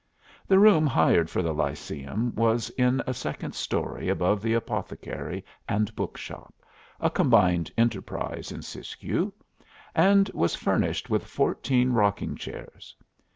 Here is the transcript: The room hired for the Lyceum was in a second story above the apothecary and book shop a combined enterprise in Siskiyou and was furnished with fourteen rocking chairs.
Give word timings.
The 0.47 0.57
room 0.57 0.87
hired 0.87 1.29
for 1.29 1.43
the 1.43 1.53
Lyceum 1.53 2.33
was 2.33 2.71
in 2.71 3.03
a 3.05 3.13
second 3.13 3.53
story 3.53 4.09
above 4.09 4.41
the 4.41 4.55
apothecary 4.55 5.45
and 5.69 5.95
book 5.95 6.17
shop 6.17 6.55
a 6.99 7.11
combined 7.11 7.69
enterprise 7.77 8.51
in 8.51 8.63
Siskiyou 8.63 9.31
and 9.93 10.27
was 10.29 10.55
furnished 10.55 11.11
with 11.11 11.27
fourteen 11.27 11.91
rocking 11.93 12.35
chairs. 12.35 12.95